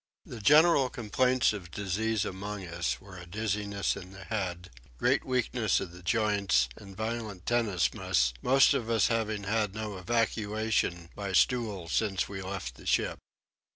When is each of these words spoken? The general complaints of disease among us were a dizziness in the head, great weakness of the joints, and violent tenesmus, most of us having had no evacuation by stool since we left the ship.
The 0.25 0.39
general 0.39 0.89
complaints 0.89 1.53
of 1.53 1.69
disease 1.69 2.25
among 2.25 2.65
us 2.65 2.99
were 2.99 3.17
a 3.19 3.27
dizziness 3.27 3.95
in 3.95 4.13
the 4.13 4.23
head, 4.23 4.71
great 4.97 5.23
weakness 5.23 5.79
of 5.79 5.91
the 5.91 6.01
joints, 6.01 6.67
and 6.75 6.97
violent 6.97 7.45
tenesmus, 7.45 8.33
most 8.41 8.73
of 8.73 8.89
us 8.89 9.09
having 9.09 9.43
had 9.43 9.75
no 9.75 9.97
evacuation 9.99 11.11
by 11.15 11.33
stool 11.33 11.87
since 11.87 12.27
we 12.27 12.41
left 12.41 12.77
the 12.77 12.87
ship. 12.87 13.19